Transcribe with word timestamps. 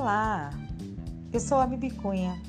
Olá, 0.00 0.48
eu 1.30 1.38
sou 1.38 1.58
a 1.58 1.66
Bibi 1.66 1.90
Cunha, 1.90 2.40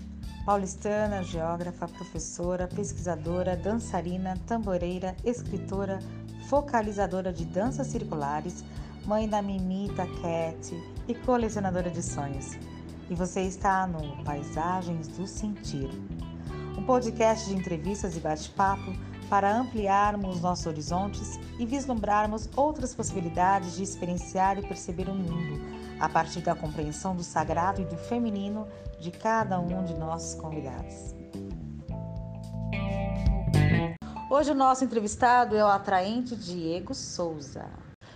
paulistana, 0.45 1.21
geógrafa, 1.21 1.85
professora, 1.85 2.65
pesquisadora, 2.65 3.57
dançarina, 3.57 4.37
tamboreira, 4.47 5.17
escritora, 5.25 5.99
focalizadora 6.47 7.33
de 7.33 7.43
danças 7.43 7.87
circulares, 7.87 8.63
mãe 9.05 9.27
da 9.27 9.41
Mimita 9.41 10.07
Cat 10.21 10.73
e 11.09 11.13
colecionadora 11.13 11.89
de 11.89 12.01
sonhos. 12.01 12.57
E 13.09 13.15
você 13.15 13.41
está 13.41 13.85
no 13.85 14.23
Paisagens 14.23 15.09
do 15.09 15.27
Sentir, 15.27 15.89
um 16.77 16.83
podcast 16.83 17.49
de 17.49 17.55
entrevistas 17.57 18.15
e 18.15 18.21
bate-papo 18.21 18.93
para 19.29 19.53
ampliarmos 19.53 20.39
nossos 20.39 20.67
horizontes 20.67 21.37
e 21.59 21.65
vislumbrarmos 21.65 22.47
outras 22.55 22.95
possibilidades 22.95 23.75
de 23.75 23.83
experienciar 23.83 24.57
e 24.57 24.65
perceber 24.65 25.09
o 25.09 25.13
mundo 25.13 25.80
a 26.01 26.09
partir 26.09 26.41
da 26.41 26.55
compreensão 26.55 27.15
do 27.15 27.23
sagrado 27.23 27.79
e 27.79 27.85
do 27.85 27.95
feminino 27.95 28.67
de 28.99 29.11
cada 29.11 29.59
um 29.59 29.83
de 29.85 29.93
nossos 29.93 30.33
convidados. 30.33 31.13
Hoje 34.27 34.49
o 34.49 34.55
nosso 34.55 34.83
entrevistado 34.83 35.55
é 35.55 35.63
o 35.63 35.67
atraente 35.67 36.35
Diego 36.35 36.95
Souza. 36.95 37.69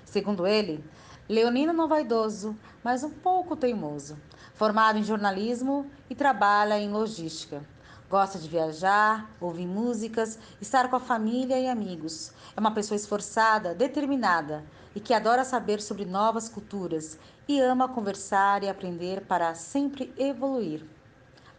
Segundo 0.03 0.47
ele, 0.47 0.83
Leonino 1.29 1.73
não 1.73 1.87
vaidoso, 1.87 2.57
mas 2.83 3.03
um 3.03 3.11
pouco 3.11 3.55
teimoso. 3.55 4.17
Formado 4.55 4.97
em 4.97 5.03
jornalismo 5.03 5.85
e 6.09 6.15
trabalha 6.15 6.79
em 6.79 6.89
logística. 6.89 7.63
Gosta 8.09 8.39
de 8.39 8.49
viajar, 8.49 9.29
ouvir 9.39 9.67
músicas, 9.67 10.39
estar 10.59 10.89
com 10.89 10.95
a 10.95 10.99
família 10.99 11.59
e 11.59 11.67
amigos. 11.67 12.31
É 12.55 12.59
uma 12.59 12.71
pessoa 12.71 12.95
esforçada, 12.95 13.75
determinada 13.75 14.63
e 14.95 14.99
que 15.01 15.13
adora 15.13 15.43
saber 15.43 15.81
sobre 15.81 16.05
novas 16.05 16.47
culturas 16.47 17.19
e 17.47 17.59
ama 17.59 17.89
conversar 17.89 18.63
e 18.63 18.69
aprender 18.69 19.21
para 19.25 19.53
sempre 19.53 20.13
evoluir. 20.17 20.85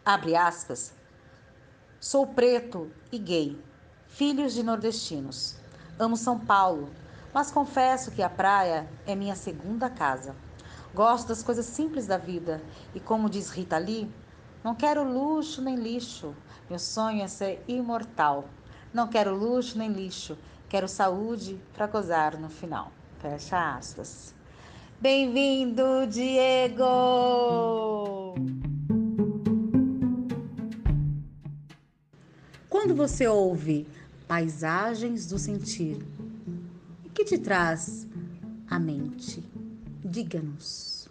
Abre 0.03 0.35
aspas. 0.35 0.93
Sou 1.99 2.25
preto 2.25 2.91
e 3.11 3.19
gay, 3.19 3.61
filhos 4.07 4.53
de 4.53 4.63
nordestinos. 4.63 5.55
Amo 5.99 6.17
São 6.17 6.39
Paulo, 6.39 6.89
mas 7.33 7.51
confesso 7.51 8.11
que 8.11 8.23
a 8.23 8.29
praia 8.29 8.89
é 9.05 9.15
minha 9.15 9.35
segunda 9.35 9.89
casa. 9.89 10.35
Gosto 10.93 11.27
das 11.27 11.43
coisas 11.43 11.65
simples 11.65 12.07
da 12.07 12.17
vida 12.17 12.61
e, 12.95 12.99
como 12.99 13.29
diz 13.29 13.49
Rita 13.49 13.77
Lee, 13.77 14.11
não 14.63 14.73
quero 14.73 15.03
luxo 15.03 15.61
nem 15.61 15.75
lixo. 15.75 16.35
Meu 16.69 16.79
sonho 16.79 17.23
é 17.23 17.27
ser 17.27 17.63
imortal. 17.67 18.45
Não 18.93 19.07
quero 19.07 19.35
luxo 19.35 19.77
nem 19.77 19.91
lixo. 19.91 20.37
Quero 20.67 20.87
saúde 20.87 21.61
para 21.73 21.87
gozar 21.87 22.37
no 22.37 22.49
final. 22.49 22.91
Fecha 23.19 23.77
aspas. 23.77 24.35
Bem-vindo, 25.01 26.05
Diego! 26.07 26.85
Quando 32.69 32.93
você 32.95 33.27
ouve 33.27 33.87
paisagens 34.27 35.25
do 35.25 35.39
sentir, 35.39 35.97
o 37.05 37.09
que 37.09 37.25
te 37.25 37.39
traz 37.39 38.07
à 38.69 38.77
mente? 38.77 39.43
Diga-nos. 40.05 41.09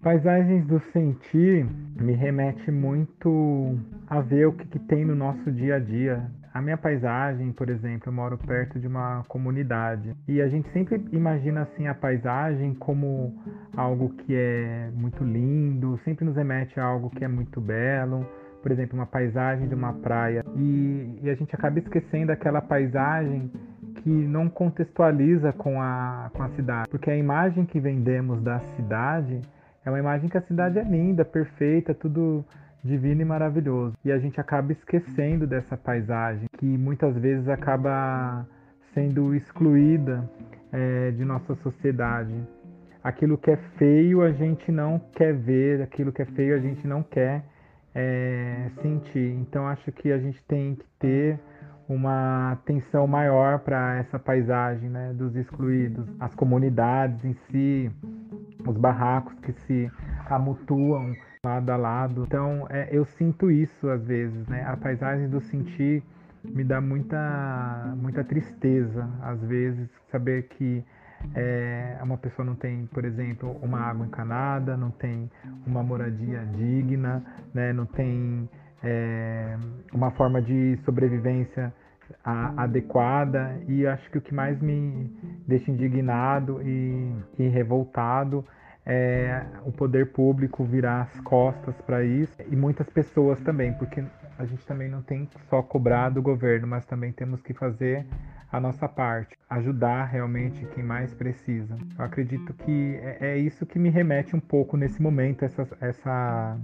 Paisagens 0.00 0.66
do 0.66 0.80
sentir 0.94 1.68
me 2.00 2.14
remete 2.14 2.70
muito 2.70 3.78
a 4.08 4.20
ver 4.20 4.46
o 4.46 4.52
que, 4.52 4.66
que, 4.66 4.78
tem 4.78 5.04
no 5.04 5.14
nosso 5.14 5.52
dia 5.52 5.76
a 5.76 5.78
dia. 5.78 6.30
A 6.52 6.60
minha 6.60 6.76
paisagem, 6.76 7.52
por 7.52 7.68
exemplo, 7.68 8.08
eu 8.08 8.12
moro 8.12 8.38
perto 8.38 8.80
de 8.80 8.86
uma 8.86 9.22
comunidade 9.28 10.16
e 10.26 10.40
a 10.40 10.48
gente 10.48 10.68
sempre 10.72 11.04
imagina 11.12 11.62
assim 11.62 11.86
a 11.86 11.94
paisagem 11.94 12.74
como 12.74 13.34
algo 13.76 14.08
que 14.10 14.34
é 14.34 14.90
muito 14.94 15.22
lindo, 15.22 16.00
sempre 16.04 16.24
nos 16.24 16.34
remete 16.34 16.80
a 16.80 16.84
algo 16.84 17.10
que 17.10 17.24
é 17.24 17.28
muito 17.28 17.60
belo. 17.60 18.26
Por 18.62 18.72
exemplo, 18.72 18.98
uma 18.98 19.06
paisagem 19.06 19.68
de 19.68 19.74
uma 19.74 19.92
praia 19.92 20.44
e, 20.56 21.18
e 21.22 21.30
a 21.30 21.34
gente 21.34 21.54
acaba 21.54 21.78
esquecendo 21.78 22.32
aquela 22.32 22.60
paisagem 22.60 23.50
que 23.96 24.10
não 24.10 24.48
contextualiza 24.48 25.52
com 25.52 25.80
a, 25.80 26.30
com 26.34 26.42
a 26.42 26.48
cidade, 26.50 26.88
porque 26.90 27.10
a 27.10 27.16
imagem 27.16 27.64
que 27.64 27.78
vendemos 27.78 28.42
da 28.42 28.60
cidade 28.76 29.40
é 29.84 29.90
uma 29.90 29.98
imagem 29.98 30.28
que 30.28 30.36
a 30.36 30.42
cidade 30.42 30.78
é 30.78 30.84
linda, 30.84 31.24
perfeita, 31.24 31.94
tudo 31.94 32.44
divino 32.82 33.22
e 33.22 33.24
maravilhoso. 33.24 33.94
E 34.04 34.12
a 34.12 34.18
gente 34.18 34.40
acaba 34.40 34.72
esquecendo 34.72 35.46
dessa 35.46 35.76
paisagem, 35.76 36.46
que 36.58 36.66
muitas 36.66 37.14
vezes 37.16 37.48
acaba 37.48 38.46
sendo 38.94 39.34
excluída 39.34 40.28
é, 40.72 41.10
de 41.12 41.24
nossa 41.24 41.54
sociedade. 41.56 42.34
Aquilo 43.02 43.38
que 43.38 43.50
é 43.50 43.56
feio 43.78 44.22
a 44.22 44.32
gente 44.32 44.70
não 44.70 44.98
quer 45.14 45.34
ver, 45.34 45.82
aquilo 45.82 46.12
que 46.12 46.22
é 46.22 46.26
feio 46.26 46.54
a 46.54 46.58
gente 46.58 46.86
não 46.86 47.02
quer 47.02 47.44
é, 47.94 48.70
sentir. 48.82 49.32
Então 49.40 49.66
acho 49.66 49.90
que 49.92 50.12
a 50.12 50.18
gente 50.18 50.42
tem 50.44 50.74
que 50.74 50.84
ter 50.98 51.40
uma 51.88 52.52
atenção 52.52 53.06
maior 53.06 53.58
para 53.60 53.96
essa 53.96 54.18
paisagem 54.18 54.88
né, 54.88 55.12
dos 55.12 55.34
excluídos, 55.34 56.06
as 56.20 56.34
comunidades 56.34 57.24
em 57.24 57.34
si, 57.50 57.90
os 58.66 58.76
barracos 58.76 59.34
que 59.40 59.52
se 59.52 59.90
amutuam 60.28 61.12
lado 61.44 61.70
a 61.70 61.76
lado. 61.76 62.24
Então 62.26 62.66
é, 62.70 62.88
eu 62.90 63.04
sinto 63.04 63.50
isso 63.50 63.88
às 63.88 64.04
vezes, 64.04 64.46
né? 64.48 64.64
A 64.66 64.76
paisagem 64.76 65.28
do 65.28 65.40
sentir 65.40 66.02
me 66.44 66.64
dá 66.64 66.80
muita, 66.80 67.94
muita 67.96 68.24
tristeza 68.24 69.08
às 69.22 69.40
vezes 69.42 69.88
saber 70.10 70.48
que 70.48 70.84
é, 71.34 71.98
uma 72.02 72.16
pessoa 72.16 72.44
não 72.44 72.54
tem, 72.54 72.86
por 72.86 73.04
exemplo, 73.04 73.56
uma 73.62 73.80
água 73.80 74.06
encanada, 74.06 74.76
não 74.76 74.90
tem 74.90 75.30
uma 75.66 75.82
moradia 75.82 76.44
digna, 76.56 77.22
né? 77.52 77.72
não 77.72 77.86
tem 77.86 78.48
é, 78.82 79.56
uma 79.92 80.10
forma 80.12 80.40
de 80.40 80.78
sobrevivência 80.84 81.72
a, 82.24 82.64
adequada 82.64 83.60
e 83.68 83.86
acho 83.86 84.10
que 84.10 84.18
o 84.18 84.20
que 84.20 84.34
mais 84.34 84.60
me 84.60 85.10
deixa 85.46 85.70
indignado 85.70 86.60
e, 86.62 87.12
e 87.38 87.48
revoltado 87.48 88.44
é 88.84 89.44
o 89.64 89.72
poder 89.72 90.12
público 90.12 90.64
virar 90.64 91.02
as 91.02 91.20
costas 91.20 91.74
para 91.82 92.02
isso 92.02 92.34
e 92.50 92.56
muitas 92.56 92.88
pessoas 92.88 93.38
também, 93.40 93.72
porque 93.74 94.02
a 94.38 94.44
gente 94.46 94.66
também 94.66 94.88
não 94.88 95.02
tem 95.02 95.28
só 95.48 95.62
cobrar 95.62 96.08
do 96.08 96.22
governo, 96.22 96.66
mas 96.66 96.86
também 96.86 97.12
temos 97.12 97.42
que 97.42 97.52
fazer 97.52 98.06
a 98.50 98.58
nossa 98.58 98.88
parte, 98.88 99.36
ajudar 99.48 100.06
realmente 100.06 100.64
quem 100.74 100.82
mais 100.82 101.14
precisa. 101.14 101.76
Eu 101.96 102.04
acredito 102.04 102.52
que 102.54 102.98
é, 103.02 103.18
é 103.20 103.38
isso 103.38 103.64
que 103.64 103.78
me 103.78 103.90
remete 103.90 104.34
um 104.34 104.40
pouco 104.40 104.76
nesse 104.76 105.00
momento, 105.00 105.44
essa, 105.44 105.68
essa 105.80 106.58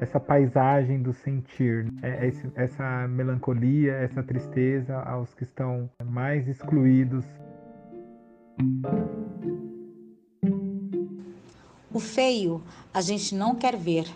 essa 0.00 0.20
paisagem 0.20 1.02
do 1.02 1.12
sentir, 1.12 1.92
é, 2.02 2.26
esse, 2.26 2.50
essa 2.54 3.08
melancolia, 3.08 3.92
essa 3.94 4.22
tristeza 4.22 4.96
aos 5.00 5.34
que 5.34 5.42
estão 5.42 5.90
mais 6.04 6.46
excluídos. 6.46 7.24
O 11.92 12.00
feio 12.00 12.62
a 12.92 13.00
gente 13.00 13.34
não 13.34 13.54
quer 13.54 13.76
ver, 13.76 14.06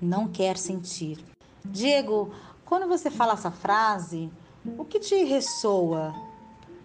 não 0.00 0.28
quer 0.28 0.56
sentir. 0.56 1.18
Diego, 1.64 2.32
quando 2.64 2.88
você 2.88 3.10
fala 3.10 3.34
essa 3.34 3.50
frase, 3.50 4.30
o 4.78 4.84
que 4.84 4.98
te 5.00 5.24
ressoa 5.24 6.14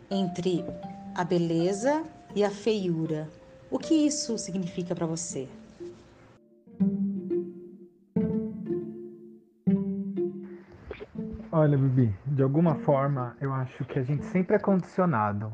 entre 0.10 0.66
a 1.14 1.24
beleza 1.24 2.04
e 2.36 2.44
a 2.44 2.50
feiura? 2.50 3.30
O 3.70 3.80
que 3.80 3.94
isso 3.94 4.38
significa 4.38 4.96
para 4.96 5.06
você? 5.06 5.48
Olha, 11.58 11.78
Bibi, 11.78 12.14
de 12.26 12.44
alguma 12.44 12.76
forma 12.76 13.34
eu 13.40 13.54
acho 13.54 13.86
que 13.86 13.98
a 13.98 14.04
gente 14.04 14.26
sempre 14.26 14.58
é 14.58 14.60
condicionado 14.60 15.54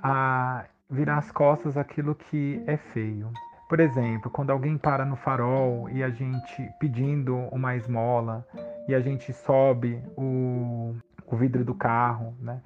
a 0.00 0.66
virar 0.88 1.18
as 1.18 1.32
costas 1.32 1.76
aquilo 1.76 2.14
que 2.14 2.62
é 2.64 2.76
feio. 2.76 3.28
Por 3.68 3.80
exemplo, 3.80 4.30
quando 4.30 4.50
alguém 4.50 4.78
para 4.78 5.04
no 5.04 5.16
farol 5.16 5.90
e 5.90 6.00
a 6.00 6.10
gente 6.10 6.70
pedindo 6.78 7.34
uma 7.50 7.74
esmola 7.74 8.46
e 8.86 8.94
a 8.94 9.00
gente 9.00 9.32
sobe 9.32 10.00
o, 10.16 10.94
o 11.26 11.36
vidro 11.36 11.64
do 11.64 11.74
carro, 11.74 12.36
né? 12.38 12.60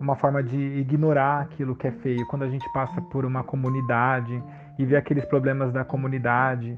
Uma 0.00 0.16
forma 0.16 0.42
de 0.42 0.58
ignorar 0.58 1.42
aquilo 1.42 1.76
que 1.76 1.86
é 1.86 1.92
feio. 1.92 2.26
Quando 2.26 2.42
a 2.42 2.48
gente 2.48 2.68
passa 2.72 3.00
por 3.02 3.24
uma 3.24 3.44
comunidade 3.44 4.42
e 4.76 4.84
vê 4.84 4.96
aqueles 4.96 5.24
problemas 5.26 5.72
da 5.72 5.84
comunidade 5.84 6.76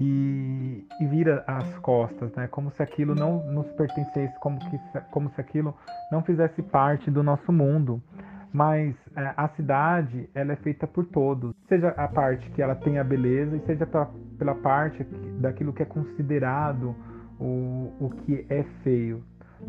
e, 0.00 0.86
e, 1.00 1.06
vira 1.06 1.42
as 1.46 1.78
costas, 1.78 2.32
né? 2.34 2.46
Como 2.48 2.70
se 2.70 2.82
aquilo 2.82 3.14
não 3.14 3.44
nos 3.52 3.66
pertencesse, 3.72 4.38
como, 4.40 4.58
que, 4.58 4.78
como 5.10 5.30
se 5.30 5.40
aquilo 5.40 5.74
não 6.12 6.22
fizesse 6.22 6.62
parte 6.62 7.10
do 7.10 7.22
nosso 7.22 7.52
mundo. 7.52 8.00
Mas 8.52 8.94
é, 9.16 9.34
a 9.36 9.48
cidade, 9.50 10.28
ela 10.34 10.52
é 10.52 10.56
feita 10.56 10.86
por 10.86 11.04
todos, 11.06 11.54
seja 11.68 11.88
a 11.88 12.08
parte 12.08 12.48
que 12.50 12.62
ela 12.62 12.74
tem 12.74 12.98
a 12.98 13.04
beleza 13.04 13.56
e 13.56 13.60
seja 13.66 13.86
pra, 13.86 14.08
pela 14.38 14.54
parte 14.54 15.04
daquilo 15.40 15.72
que 15.72 15.82
é 15.82 15.86
considerado 15.86 16.94
o, 17.38 17.92
o 18.00 18.10
que 18.24 18.46
é 18.48 18.62
feio. 18.82 19.22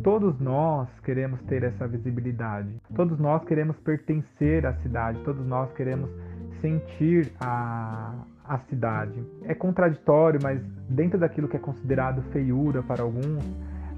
todos 0.04 0.40
nós 0.40 0.88
queremos 1.04 1.42
ter 1.44 1.64
essa 1.64 1.88
visibilidade. 1.88 2.70
Todos 2.96 3.20
nós 3.20 3.44
queremos 3.46 3.76
pertencer 3.78 4.66
à 4.66 4.74
cidade, 4.76 5.20
todos 5.24 5.46
nós 5.46 5.72
queremos 5.74 6.10
sentir 6.62 7.32
a, 7.40 8.14
a 8.46 8.60
cidade. 8.70 9.24
É 9.44 9.54
contraditório, 9.54 10.40
mas 10.42 10.62
dentro 10.90 11.20
daquilo 11.20 11.48
que 11.48 11.58
é 11.58 11.60
considerado 11.60 12.22
feiura 12.32 12.82
para 12.84 13.04
alguns, 13.04 13.44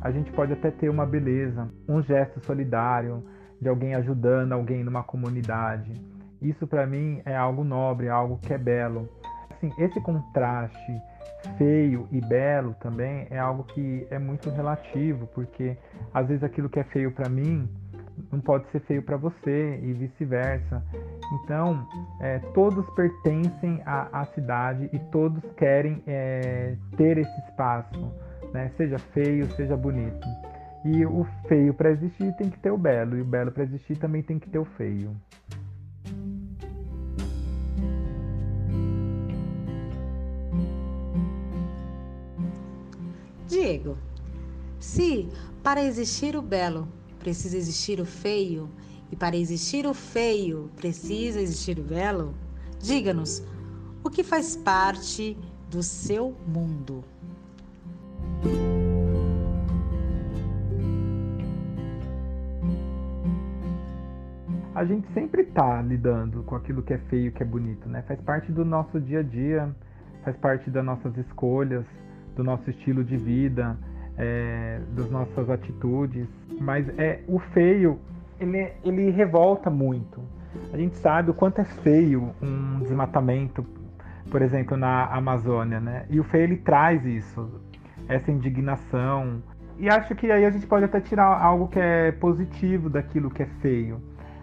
a 0.02 0.12
gente 0.12 0.32
pode 0.32 0.54
até 0.54 0.72
ter 0.72 0.90
uma 0.90 1.06
beleza, 1.06 1.70
um 1.88 2.02
gesto 2.02 2.44
solidário 2.46 3.24
de 3.62 3.70
alguém 3.70 3.94
ajudando 3.94 4.54
alguém 4.54 4.84
numa 4.84 5.04
comunidade. 5.04 5.94
Isso 6.42 6.66
para 6.66 6.88
mim 6.88 7.22
é 7.24 7.36
algo 7.36 7.64
nobre, 7.64 8.08
é 8.08 8.10
algo 8.10 8.40
que 8.40 8.52
é 8.52 8.58
belo. 8.58 9.08
Assim, 9.52 9.72
esse 9.78 10.02
contraste 10.02 10.92
feio 11.58 12.08
e 12.12 12.20
belo 12.20 12.76
também 12.80 13.28
é 13.30 13.38
algo 13.38 13.64
que 13.64 14.08
é 14.10 14.18
muito 14.18 14.50
relativo, 14.50 15.28
porque 15.28 15.78
às 16.14 16.28
vezes 16.28 16.44
aquilo 16.44 16.70
que 16.70 16.80
é 16.80 16.84
feio 16.84 17.12
para 17.12 17.30
mim 17.30 17.70
não 18.32 18.40
pode 18.40 18.70
ser 18.72 18.80
feio 18.82 19.04
para 19.04 19.18
você 19.18 19.80
e 19.84 19.94
vice-versa. 19.94 20.84
Então, 21.34 21.88
é, 22.22 22.40
todos 22.54 22.90
pertencem 22.92 23.82
à, 23.86 24.22
à, 24.22 24.26
cidade 24.28 24.90
e 24.94 25.00
todos 25.12 25.44
querem 25.58 26.02
é, 26.08 26.76
ter 26.96 27.18
esse 27.18 27.42
espaço, 27.42 28.12
né? 28.54 28.72
seja 28.78 28.98
feio, 28.98 29.52
seja 29.52 29.76
bonito. 29.76 30.28
E 30.86 31.06
o 31.06 31.26
feio 31.48 31.74
para 31.74 31.92
existir 31.92 32.34
tem 32.38 32.50
que 32.50 32.60
ter 32.60 32.72
o 32.72 32.78
belo, 32.78 33.18
e 33.18 33.22
o 33.22 33.26
belo 33.26 33.52
para 33.52 33.64
existir 33.64 33.98
também 33.98 34.24
tem 34.24 34.40
que 34.40 34.50
ter 34.50 34.60
o 34.60 34.66
feio. 34.66 35.16
Diego, 43.48 43.98
se 44.80 45.30
para 45.62 45.84
existir 45.84 46.36
o 46.36 46.42
belo 46.42 46.88
precisa 47.22 47.56
existir 47.56 48.00
o 48.00 48.06
feio, 48.06 48.70
e 49.12 49.16
para 49.16 49.36
existir 49.36 49.86
o 49.86 49.94
feio 49.94 50.70
precisa 50.76 51.40
existir 51.40 51.78
o 51.80 51.84
belo, 51.84 52.34
diga-nos 52.80 53.46
o 54.04 54.10
que 54.10 54.24
faz 54.24 54.56
parte 54.56 55.38
do 55.70 55.84
seu 55.84 56.36
mundo. 56.48 57.04
A 64.74 64.86
gente 64.86 65.08
sempre 65.14 65.44
está 65.44 65.82
lidando 65.82 66.42
com 66.44 66.56
aquilo 66.56 66.82
que 66.82 66.94
é 66.94 66.98
feio, 66.98 67.32
que 67.32 67.44
é 67.44 67.46
bonito, 67.46 67.88
né? 67.88 68.02
Faz 68.08 68.20
parte 68.22 68.52
do 68.52 68.66
nosso 68.66 69.00
dia 69.00 69.20
a 69.20 69.24
dia, 69.24 69.76
faz 70.24 70.36
parte 70.38 70.72
das 70.72 70.84
nossas 70.84 71.16
escolhas, 71.18 71.86
do 72.36 72.44
nosso 72.44 72.68
estilo 72.70 73.04
de 73.04 73.18
vida, 73.18 73.78
é, 74.18 74.80
das 74.96 75.10
nossas 75.10 75.50
atitudes. 75.50 76.28
Mas 76.60 76.88
é 76.98 77.22
o 77.28 77.40
feio, 77.40 78.00
ele, 78.40 78.72
ele 78.84 79.10
revolta 79.10 79.70
muito. 79.70 80.22
A 80.74 80.78
gente 80.78 80.98
sabe 80.98 81.32
o 81.32 81.34
quanto 81.34 81.60
é 81.60 81.64
feio 81.64 82.34
um 82.42 82.80
desmatamento, 82.80 83.66
por 84.30 84.42
exemplo, 84.42 84.78
na 84.78 85.06
Amazônia, 85.06 85.80
né? 85.80 86.06
E 86.10 86.20
o 86.20 86.24
feio 86.24 86.44
ele 86.44 86.58
traz 86.58 87.06
isso, 87.06 87.62
essa 88.08 88.32
indignação. 88.32 89.42
E 89.78 89.90
acho 89.90 90.14
que 90.16 90.32
aí 90.32 90.46
a 90.46 90.50
gente 90.50 90.68
pode 90.68 90.86
até 90.86 91.00
tirar 91.00 91.42
algo 91.42 91.68
que 91.68 91.80
é 91.80 92.12
positivo 92.12 92.90
daquilo 92.90 93.30
que 93.30 93.44
é 93.44 93.48
feio. 93.62 94.02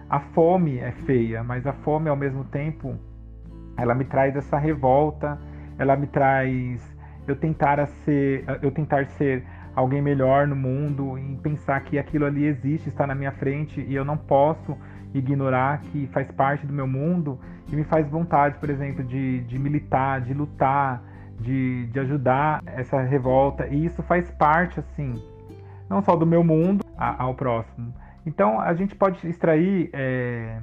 A 0.09 0.21
fome 0.21 0.79
é 0.79 0.91
feia, 0.91 1.45
mas 1.45 1.67
a 1.67 1.73
fome 1.73 2.09
ao 2.09 2.17
mesmo 2.17 2.45
tempo 2.45 2.97
ela 3.77 3.95
me 3.95 4.05
traz 4.05 4.35
essa 4.35 4.59
revolta, 4.59 5.39
ela 5.79 5.97
me 5.97 6.07
traz 6.07 6.83
eu 7.27 7.37
tentar 7.37 7.87
ser, 7.87 8.45
eu 8.63 8.71
tentar 8.71 9.07
ser 9.07 9.45
alguém 9.79 10.03
melhor 10.03 10.49
no 10.49 10.57
mundo 10.57 11.17
e 11.17 11.37
pensar 11.37 11.81
que 11.83 12.01
aquilo 12.01 12.27
ali 12.27 12.45
existe, 12.45 12.89
está 12.89 13.07
na 13.07 13.15
minha 13.15 13.31
frente 13.31 13.81
e 13.81 13.95
eu 13.95 14.05
não 14.05 14.17
posso 14.17 14.77
ignorar 15.15 15.81
que 15.83 16.09
faz 16.09 16.29
parte 16.33 16.67
do 16.67 16.73
meu 16.73 16.87
mundo 16.87 17.39
e 17.71 17.77
me 17.77 17.85
faz 17.85 18.09
vontade, 18.11 18.59
por 18.59 18.69
exemplo, 18.71 19.05
de, 19.05 19.41
de 19.43 19.57
militar, 19.57 20.21
de 20.21 20.35
lutar, 20.35 21.01
de, 21.39 21.87
de 21.87 22.01
ajudar 22.01 22.61
essa 22.67 23.01
revolta. 23.03 23.69
E 23.69 23.85
isso 23.85 24.03
faz 24.03 24.29
parte, 24.33 24.81
assim, 24.81 25.15
não 25.89 26.03
só 26.03 26.17
do 26.17 26.27
meu 26.27 26.43
mundo 26.43 26.85
ao 26.97 27.35
próximo. 27.37 27.95
Então 28.27 28.61
a 28.61 28.75
gente 28.75 28.97
pode 28.97 29.25
extrair 29.29 29.91
é, 29.93 30.59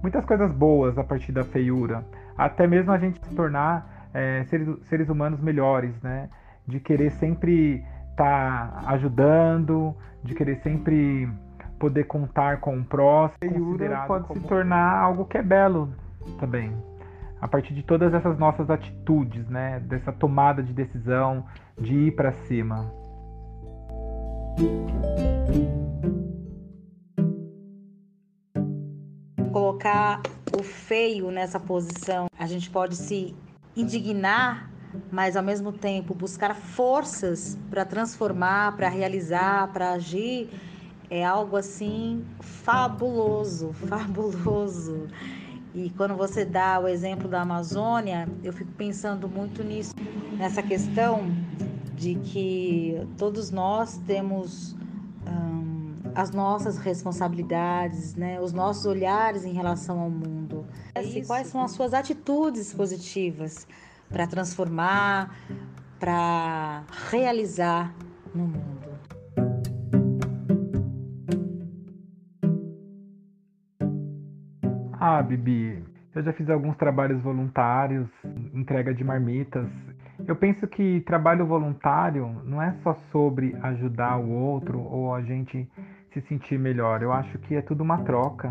muitas 0.00 0.24
coisas 0.24 0.50
boas 0.52 0.96
a 0.96 1.04
partir 1.04 1.32
da 1.32 1.44
feiura, 1.44 2.02
até 2.36 2.66
mesmo 2.66 2.92
a 2.92 2.98
gente 2.98 3.22
se 3.22 3.34
tornar 3.34 4.08
é, 4.14 4.42
seres, 4.44 4.68
seres 4.84 5.10
humanos 5.10 5.38
melhores, 5.38 6.00
né? 6.00 6.30
De 6.66 6.80
querer 6.80 7.10
sempre 7.10 7.84
estar 8.14 8.70
tá 8.70 8.90
ajudando, 8.92 9.94
de 10.22 10.34
querer 10.34 10.60
sempre 10.62 11.28
poder 11.78 12.04
contar 12.04 12.60
com 12.60 12.78
o 12.78 12.84
próximo. 12.84 13.72
Yura 13.72 14.04
pode 14.06 14.26
como... 14.26 14.40
se 14.40 14.46
tornar 14.46 14.98
algo 14.98 15.24
que 15.26 15.36
é 15.36 15.42
belo 15.42 15.92
também. 16.38 16.72
A 17.40 17.48
partir 17.48 17.74
de 17.74 17.82
todas 17.82 18.14
essas 18.14 18.38
nossas 18.38 18.70
atitudes, 18.70 19.46
né? 19.48 19.80
Dessa 19.80 20.12
tomada 20.12 20.62
de 20.62 20.72
decisão 20.72 21.44
de 21.78 21.94
ir 21.94 22.16
para 22.16 22.32
cima. 22.32 22.90
Colocar 29.52 30.22
o 30.58 30.62
feio 30.62 31.30
nessa 31.30 31.60
posição, 31.60 32.26
a 32.38 32.46
gente 32.46 32.70
pode 32.70 32.96
se 32.96 33.36
indignar, 33.76 34.70
mas 35.10 35.36
ao 35.36 35.42
mesmo 35.42 35.72
tempo 35.72 36.14
buscar 36.14 36.54
forças 36.54 37.58
para 37.70 37.84
transformar, 37.84 38.76
para 38.76 38.88
realizar, 38.88 39.72
para 39.72 39.92
agir, 39.92 40.48
é 41.10 41.24
algo 41.24 41.56
assim 41.56 42.24
fabuloso, 42.40 43.72
fabuloso. 43.86 45.08
E 45.74 45.90
quando 45.90 46.16
você 46.16 46.44
dá 46.44 46.78
o 46.78 46.86
exemplo 46.86 47.28
da 47.28 47.42
Amazônia, 47.42 48.28
eu 48.42 48.52
fico 48.52 48.70
pensando 48.72 49.28
muito 49.28 49.62
nisso, 49.62 49.92
nessa 50.36 50.62
questão 50.62 51.24
de 51.94 52.14
que 52.16 53.06
todos 53.18 53.50
nós 53.50 53.98
temos 54.06 54.76
hum, 55.26 55.94
as 56.14 56.30
nossas 56.30 56.76
responsabilidades, 56.78 58.14
né, 58.14 58.40
os 58.40 58.52
nossos 58.52 58.86
olhares 58.86 59.44
em 59.44 59.52
relação 59.52 59.98
ao 60.00 60.10
mundo. 60.10 60.64
É 60.94 61.02
quais 61.22 61.48
são 61.48 61.62
as 61.62 61.72
suas 61.72 61.92
atitudes 61.92 62.72
positivas 62.72 63.66
para 64.14 64.28
transformar, 64.28 65.34
para 65.98 66.84
realizar 67.10 67.92
no 68.32 68.46
mundo? 68.46 68.94
Ah, 75.00 75.20
Bibi, 75.20 75.82
eu 76.14 76.22
já 76.22 76.32
fiz 76.32 76.48
alguns 76.48 76.76
trabalhos 76.76 77.20
voluntários, 77.22 78.08
entrega 78.54 78.94
de 78.94 79.02
marmitas. 79.02 79.66
Eu 80.24 80.36
penso 80.36 80.64
que 80.68 81.00
trabalho 81.00 81.44
voluntário 81.44 82.40
não 82.44 82.62
é 82.62 82.72
só 82.84 82.94
sobre 83.10 83.56
ajudar 83.62 84.16
o 84.18 84.30
outro 84.30 84.80
ou 84.80 85.12
a 85.12 85.22
gente 85.22 85.68
se 86.12 86.20
sentir 86.28 86.56
melhor. 86.56 87.02
Eu 87.02 87.12
acho 87.12 87.36
que 87.40 87.56
é 87.56 87.62
tudo 87.62 87.82
uma 87.82 87.98
troca. 88.04 88.48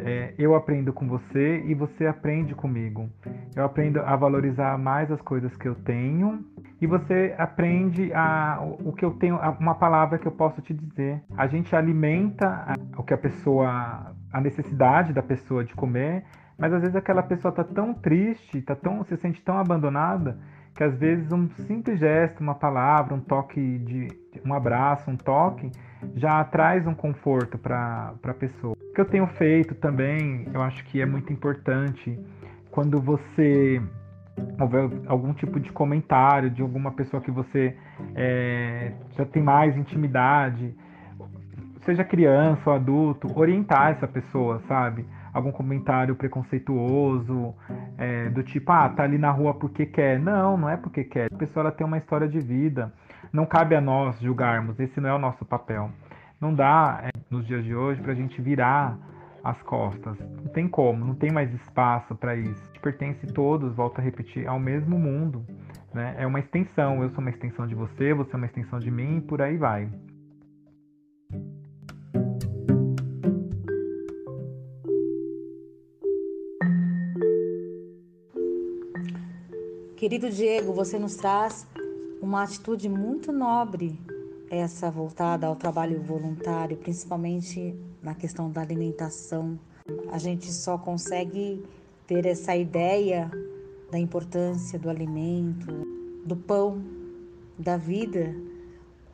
É, 0.00 0.34
eu 0.38 0.54
aprendo 0.54 0.92
com 0.92 1.08
você 1.08 1.62
e 1.66 1.74
você 1.74 2.06
aprende 2.06 2.54
comigo. 2.54 3.08
Eu 3.56 3.64
aprendo 3.64 4.00
a 4.00 4.14
valorizar 4.16 4.78
mais 4.78 5.10
as 5.10 5.20
coisas 5.22 5.56
que 5.56 5.66
eu 5.66 5.74
tenho 5.74 6.44
e 6.80 6.86
você 6.86 7.34
aprende 7.38 8.12
a, 8.12 8.58
o 8.60 8.92
que 8.92 9.04
eu 9.04 9.12
tenho, 9.12 9.38
uma 9.58 9.74
palavra 9.74 10.18
que 10.18 10.26
eu 10.26 10.32
posso 10.32 10.60
te 10.60 10.74
dizer. 10.74 11.22
A 11.36 11.46
gente 11.46 11.74
alimenta 11.74 12.74
o 12.96 13.02
que 13.02 13.14
a 13.14 13.18
pessoa, 13.18 14.14
a 14.32 14.40
necessidade 14.40 15.12
da 15.12 15.22
pessoa 15.22 15.64
de 15.64 15.74
comer, 15.74 16.24
mas 16.58 16.72
às 16.72 16.80
vezes 16.80 16.96
aquela 16.96 17.22
pessoa 17.22 17.50
está 17.50 17.64
tão 17.64 17.94
triste, 17.94 18.60
tá 18.62 18.74
tão, 18.74 19.02
se 19.04 19.16
sente 19.16 19.40
tão 19.42 19.58
abandonada 19.58 20.38
que 20.78 20.84
às 20.84 20.96
vezes 20.96 21.32
um 21.32 21.48
simples 21.66 21.98
gesto, 21.98 22.40
uma 22.40 22.54
palavra, 22.54 23.12
um 23.12 23.20
toque 23.20 23.78
de 23.78 24.06
um 24.44 24.54
abraço, 24.54 25.10
um 25.10 25.16
toque 25.16 25.70
já 26.14 26.42
traz 26.44 26.86
um 26.86 26.94
conforto 26.94 27.58
para 27.58 28.14
a 28.22 28.34
pessoa. 28.34 28.74
O 28.74 28.94
que 28.94 29.00
eu 29.00 29.04
tenho 29.04 29.26
feito 29.26 29.74
também, 29.74 30.46
eu 30.52 30.62
acho 30.62 30.84
que 30.84 31.00
é 31.00 31.06
muito 31.06 31.32
importante 31.32 32.18
quando 32.70 33.00
você 33.00 33.82
houver 34.60 34.88
algum 35.06 35.32
tipo 35.32 35.58
de 35.58 35.72
comentário 35.72 36.50
de 36.50 36.62
alguma 36.62 36.92
pessoa 36.92 37.20
que 37.20 37.30
você 37.30 37.76
é, 38.14 38.92
já 39.16 39.24
tem 39.24 39.42
mais 39.42 39.76
intimidade, 39.76 40.74
seja 41.84 42.04
criança 42.04 42.70
ou 42.70 42.76
adulto, 42.76 43.38
orientar 43.38 43.92
essa 43.92 44.06
pessoa, 44.06 44.60
sabe? 44.68 45.04
Algum 45.32 45.50
comentário 45.52 46.14
preconceituoso, 46.14 47.54
é, 47.96 48.28
do 48.30 48.42
tipo, 48.42 48.70
ah, 48.72 48.88
tá 48.88 49.02
ali 49.02 49.18
na 49.18 49.30
rua 49.30 49.54
porque 49.54 49.86
quer. 49.86 50.18
Não, 50.18 50.56
não 50.56 50.68
é 50.68 50.76
porque 50.76 51.04
quer. 51.04 51.28
A 51.32 51.36
pessoa 51.36 51.64
ela 51.64 51.72
tem 51.72 51.86
uma 51.86 51.98
história 51.98 52.28
de 52.28 52.40
vida 52.40 52.92
não 53.32 53.46
cabe 53.46 53.74
a 53.74 53.80
nós 53.80 54.18
julgarmos, 54.20 54.78
esse 54.80 55.00
não 55.00 55.08
é 55.08 55.14
o 55.14 55.18
nosso 55.18 55.44
papel. 55.44 55.90
Não 56.40 56.54
dá, 56.54 57.00
é, 57.02 57.10
nos 57.30 57.46
dias 57.46 57.64
de 57.64 57.74
hoje, 57.74 58.00
para 58.00 58.12
a 58.12 58.14
gente 58.14 58.40
virar 58.40 58.96
as 59.42 59.60
costas. 59.62 60.16
Não 60.18 60.52
tem 60.52 60.68
como, 60.68 61.04
não 61.04 61.14
tem 61.14 61.30
mais 61.30 61.52
espaço 61.54 62.14
para 62.14 62.36
isso. 62.36 62.62
A 62.62 62.66
gente 62.66 62.80
pertence 62.80 63.26
todos, 63.28 63.74
volto 63.74 63.98
a 63.98 64.02
repetir, 64.02 64.46
ao 64.46 64.58
mesmo 64.58 64.98
mundo. 64.98 65.44
Né? 65.92 66.14
É 66.18 66.26
uma 66.26 66.38
extensão. 66.38 67.02
Eu 67.02 67.10
sou 67.10 67.20
uma 67.20 67.30
extensão 67.30 67.66
de 67.66 67.74
você, 67.74 68.14
você 68.14 68.32
é 68.32 68.36
uma 68.36 68.46
extensão 68.46 68.78
de 68.78 68.90
mim 68.90 69.18
e 69.18 69.20
por 69.20 69.42
aí 69.42 69.56
vai. 69.56 69.88
Querido 79.96 80.30
Diego, 80.30 80.72
você 80.72 80.96
nos 80.96 81.16
traz 81.16 81.66
uma 82.20 82.42
atitude 82.42 82.88
muito 82.88 83.32
nobre, 83.32 83.98
essa 84.50 84.90
voltada 84.90 85.46
ao 85.46 85.56
trabalho 85.56 86.00
voluntário, 86.02 86.76
principalmente 86.76 87.74
na 88.02 88.14
questão 88.14 88.50
da 88.50 88.60
alimentação. 88.60 89.58
A 90.10 90.18
gente 90.18 90.52
só 90.52 90.78
consegue 90.78 91.62
ter 92.06 92.26
essa 92.26 92.56
ideia 92.56 93.30
da 93.90 93.98
importância 93.98 94.78
do 94.78 94.88
alimento, 94.88 95.86
do 96.24 96.36
pão, 96.36 96.82
da 97.58 97.76
vida, 97.76 98.34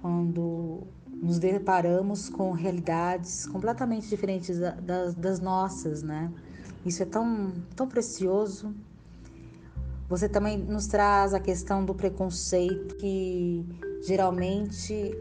quando 0.00 0.82
nos 1.22 1.38
deparamos 1.38 2.28
com 2.28 2.52
realidades 2.52 3.46
completamente 3.46 4.08
diferentes 4.08 4.58
das, 4.58 5.14
das 5.14 5.40
nossas, 5.40 6.02
né? 6.02 6.30
Isso 6.84 7.02
é 7.02 7.06
tão, 7.06 7.52
tão 7.74 7.88
precioso. 7.88 8.74
Você 10.08 10.28
também 10.28 10.58
nos 10.58 10.86
traz 10.86 11.32
a 11.34 11.40
questão 11.40 11.84
do 11.84 11.94
preconceito, 11.94 12.96
que 12.96 13.64
geralmente 14.06 15.16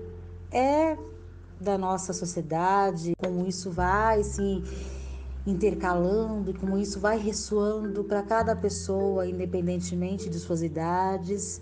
é 0.51 0.97
da 1.59 1.77
nossa 1.77 2.11
sociedade, 2.11 3.13
como 3.17 3.47
isso 3.47 3.71
vai 3.71 4.23
se 4.23 4.61
intercalando 5.45 6.53
como 6.53 6.77
isso 6.77 6.99
vai 6.99 7.17
ressoando 7.17 8.03
para 8.03 8.23
cada 8.23 8.55
pessoa, 8.55 9.27
independentemente 9.27 10.29
de 10.29 10.39
suas 10.39 10.63
idades. 10.63 11.61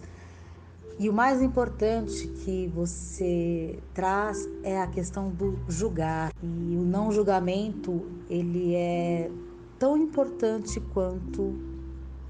E 1.00 1.10
o 1.10 1.14
mais 1.14 1.42
importante 1.42 2.28
que 2.28 2.68
você 2.68 3.80
traz 3.94 4.48
é 4.64 4.80
a 4.80 4.86
questão 4.86 5.30
do 5.30 5.58
julgar. 5.68 6.32
E 6.44 6.76
o 6.76 6.84
não 6.84 7.12
julgamento, 7.12 8.06
ele 8.30 8.76
é 8.76 9.32
tão 9.80 9.98
importante 9.98 10.80
quanto 10.94 11.56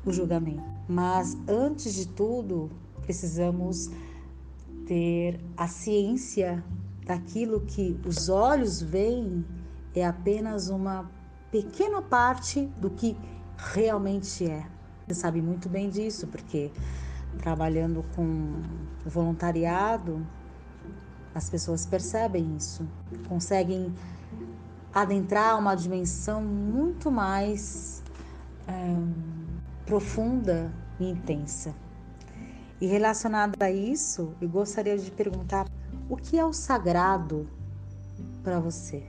o 0.06 0.14
julgamento. 0.14 0.81
Mas 0.88 1.38
antes 1.48 1.94
de 1.94 2.08
tudo, 2.08 2.70
precisamos 3.02 3.90
ter 4.86 5.40
a 5.56 5.68
ciência 5.68 6.64
daquilo 7.06 7.62
que 7.62 8.00
os 8.06 8.30
olhos 8.30 8.82
veem 8.82 9.46
é 9.94 10.06
apenas 10.06 10.70
uma 10.70 11.10
pequena 11.52 12.02
parte 12.02 12.66
do 12.78 12.90
que 12.90 13.18
realmente 13.58 14.50
é. 14.50 14.66
Você 15.08 15.16
sabe 15.16 15.42
muito 15.42 15.68
bem 15.68 15.90
disso, 15.90 16.28
porque 16.28 16.72
trabalhando 17.40 18.04
com 18.16 18.62
voluntariado, 19.06 20.26
as 21.34 21.50
pessoas 21.50 21.86
percebem 21.86 22.56
isso, 22.56 22.88
conseguem 23.28 23.94
adentrar 24.94 25.58
uma 25.58 25.76
dimensão 25.76 26.42
muito 26.42 27.10
mais 27.10 28.04
é, 28.68 28.96
profunda 29.86 30.72
e 31.00 31.10
intensa. 31.10 31.76
E 32.80 32.88
relacionado 32.88 33.62
a 33.62 33.70
isso, 33.70 34.36
eu 34.42 34.50
gostaria 34.50 34.98
de 34.98 35.12
perguntar 35.12 35.68
o 36.10 36.18
que 36.18 36.38
é 36.38 36.44
o 36.44 36.52
sagrado 36.52 37.48
para 38.44 38.60
você? 38.60 39.04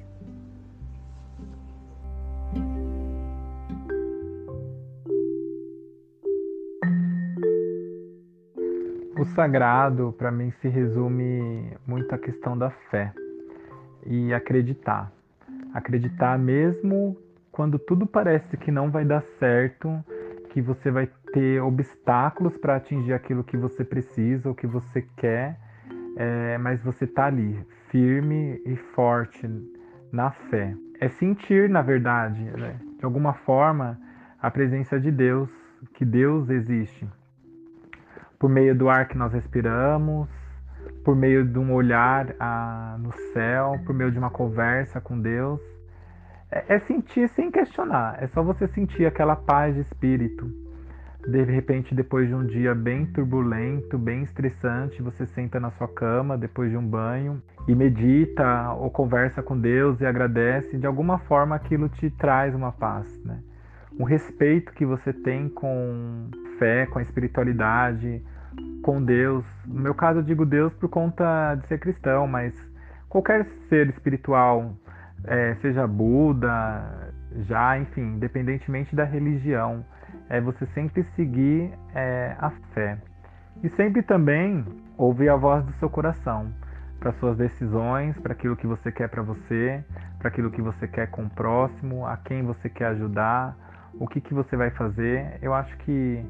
O 9.18 9.24
sagrado, 9.34 10.14
para 10.18 10.30
mim, 10.32 10.52
se 10.60 10.68
resume 10.68 11.76
muito 11.86 12.12
à 12.14 12.18
questão 12.18 12.58
da 12.58 12.70
fé 12.90 13.12
e 14.04 14.34
acreditar. 14.34 15.12
Acreditar 15.72 16.38
mesmo 16.38 17.16
quando 17.52 17.78
tudo 17.78 18.06
parece 18.06 18.56
que 18.56 18.70
não 18.70 18.90
vai 18.90 19.04
dar 19.04 19.22
certo, 19.38 20.04
que 20.52 20.60
você 20.60 20.90
vai 20.90 21.08
ter 21.32 21.62
obstáculos 21.62 22.56
para 22.58 22.76
atingir 22.76 23.14
aquilo 23.14 23.42
que 23.42 23.56
você 23.56 23.82
precisa 23.82 24.48
ou 24.48 24.54
que 24.54 24.66
você 24.66 25.02
quer, 25.16 25.58
é, 26.16 26.58
mas 26.58 26.82
você 26.82 27.06
tá 27.06 27.24
ali, 27.26 27.58
firme 27.88 28.60
e 28.66 28.76
forte 28.94 29.48
na 30.12 30.30
fé. 30.30 30.74
É 31.00 31.08
sentir, 31.08 31.70
na 31.70 31.80
verdade, 31.80 32.42
né? 32.42 32.78
de 32.98 33.04
alguma 33.04 33.32
forma, 33.32 33.98
a 34.40 34.50
presença 34.50 35.00
de 35.00 35.10
Deus, 35.10 35.50
que 35.94 36.04
Deus 36.04 36.50
existe 36.50 37.08
por 38.38 38.50
meio 38.50 38.74
do 38.74 38.88
ar 38.88 39.06
que 39.06 39.16
nós 39.16 39.32
respiramos, 39.32 40.28
por 41.04 41.14
meio 41.14 41.44
de 41.46 41.60
um 41.60 41.72
olhar 41.72 42.34
ah, 42.40 42.96
no 42.98 43.12
céu, 43.32 43.80
por 43.86 43.94
meio 43.94 44.10
de 44.10 44.18
uma 44.18 44.30
conversa 44.30 45.00
com 45.00 45.16
Deus. 45.16 45.60
É, 46.52 46.74
é 46.74 46.78
sentir 46.80 47.30
sem 47.30 47.50
questionar, 47.50 48.22
é 48.22 48.26
só 48.28 48.42
você 48.42 48.68
sentir 48.68 49.06
aquela 49.06 49.34
paz 49.34 49.74
de 49.74 49.80
espírito. 49.80 50.46
De 51.26 51.42
repente, 51.44 51.94
depois 51.94 52.28
de 52.28 52.34
um 52.34 52.44
dia 52.44 52.74
bem 52.74 53.06
turbulento, 53.06 53.96
bem 53.96 54.24
estressante, 54.24 55.00
você 55.00 55.24
senta 55.24 55.58
na 55.58 55.70
sua 55.70 55.88
cama 55.88 56.36
depois 56.36 56.70
de 56.70 56.76
um 56.76 56.86
banho 56.86 57.40
e 57.66 57.74
medita 57.74 58.72
ou 58.72 58.90
conversa 58.90 59.40
com 59.40 59.58
Deus 59.58 60.00
e 60.00 60.04
agradece. 60.04 60.76
De 60.76 60.86
alguma 60.86 61.18
forma, 61.20 61.54
aquilo 61.54 61.88
te 61.88 62.10
traz 62.10 62.54
uma 62.54 62.72
paz, 62.72 63.06
né? 63.24 63.38
Um 63.98 64.04
respeito 64.04 64.72
que 64.72 64.84
você 64.84 65.12
tem 65.12 65.48
com 65.48 66.28
fé, 66.58 66.86
com 66.86 66.98
a 66.98 67.02
espiritualidade, 67.02 68.20
com 68.82 69.00
Deus. 69.00 69.44
No 69.64 69.80
meu 69.80 69.94
caso, 69.94 70.18
eu 70.18 70.24
digo 70.24 70.44
Deus 70.44 70.74
por 70.74 70.88
conta 70.88 71.54
de 71.54 71.66
ser 71.68 71.78
cristão, 71.78 72.26
mas 72.26 72.52
qualquer 73.08 73.46
ser 73.68 73.88
espiritual, 73.90 74.74
é, 75.24 75.54
seja 75.56 75.86
Buda, 75.86 77.12
já, 77.48 77.78
enfim, 77.78 78.14
independentemente 78.16 78.94
da 78.94 79.04
religião, 79.04 79.84
é 80.28 80.40
você 80.40 80.66
sempre 80.74 81.04
seguir 81.16 81.72
é, 81.94 82.36
a 82.38 82.50
fé. 82.74 82.98
E 83.62 83.68
sempre 83.70 84.02
também 84.02 84.64
ouvir 84.96 85.28
a 85.28 85.36
voz 85.36 85.64
do 85.64 85.72
seu 85.74 85.88
coração 85.88 86.52
para 86.98 87.12
suas 87.14 87.36
decisões, 87.36 88.16
para 88.18 88.32
aquilo 88.32 88.56
que 88.56 88.66
você 88.66 88.92
quer 88.92 89.08
para 89.08 89.22
você, 89.22 89.84
para 90.18 90.28
aquilo 90.28 90.50
que 90.50 90.62
você 90.62 90.86
quer 90.86 91.08
com 91.10 91.24
o 91.24 91.30
próximo, 91.30 92.06
a 92.06 92.16
quem 92.16 92.42
você 92.42 92.68
quer 92.68 92.86
ajudar, 92.86 93.56
o 93.94 94.06
que, 94.06 94.20
que 94.20 94.32
você 94.32 94.56
vai 94.56 94.70
fazer. 94.70 95.38
Eu 95.42 95.52
acho 95.52 95.76
que 95.78 96.24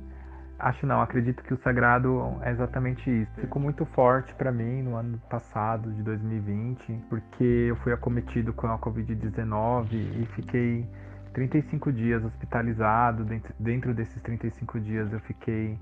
Acho 0.62 0.86
não, 0.86 1.02
acredito 1.02 1.42
que 1.42 1.52
o 1.52 1.56
sagrado 1.56 2.38
é 2.40 2.52
exatamente 2.52 3.10
isso. 3.10 3.40
Ficou 3.40 3.60
muito 3.60 3.84
forte 3.84 4.32
para 4.36 4.52
mim 4.52 4.82
no 4.82 4.94
ano 4.94 5.18
passado, 5.28 5.90
de 5.90 6.04
2020, 6.04 7.04
porque 7.10 7.42
eu 7.42 7.74
fui 7.78 7.92
acometido 7.92 8.52
com 8.52 8.68
a 8.68 8.78
Covid-19 8.78 9.92
e 9.92 10.24
fiquei 10.36 10.86
35 11.32 11.92
dias 11.92 12.24
hospitalizado. 12.24 13.26
Dentro 13.58 13.92
desses 13.92 14.22
35 14.22 14.78
dias 14.78 15.12
eu 15.12 15.18
fiquei 15.22 15.76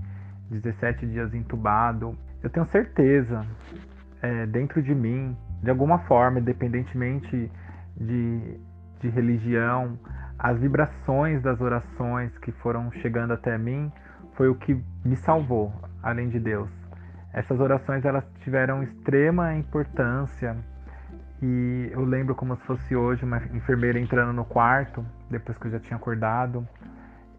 17 0.50 1.06
dias 1.08 1.34
entubado. 1.34 2.16
Eu 2.42 2.48
tenho 2.48 2.64
certeza, 2.64 3.44
é, 4.22 4.46
dentro 4.46 4.82
de 4.82 4.94
mim, 4.94 5.36
de 5.62 5.68
alguma 5.68 5.98
forma, 6.06 6.40
independentemente 6.40 7.52
de, 7.98 8.58
de 8.98 9.10
religião, 9.10 9.98
as 10.38 10.58
vibrações 10.58 11.42
das 11.42 11.60
orações 11.60 12.32
que 12.38 12.50
foram 12.50 12.90
chegando 12.92 13.34
até 13.34 13.58
mim 13.58 13.92
foi 14.40 14.48
o 14.48 14.54
que 14.54 14.82
me 15.04 15.16
salvou, 15.16 15.70
além 16.02 16.30
de 16.30 16.40
Deus. 16.40 16.70
Essas 17.30 17.60
orações 17.60 18.06
elas 18.06 18.24
tiveram 18.42 18.82
extrema 18.82 19.54
importância 19.54 20.56
e 21.42 21.90
eu 21.92 22.02
lembro 22.06 22.34
como 22.34 22.56
se 22.56 22.62
fosse 22.64 22.96
hoje 22.96 23.22
uma 23.22 23.36
enfermeira 23.52 24.00
entrando 24.00 24.32
no 24.32 24.46
quarto 24.46 25.04
depois 25.30 25.58
que 25.58 25.66
eu 25.66 25.72
já 25.72 25.78
tinha 25.78 25.98
acordado 25.98 26.66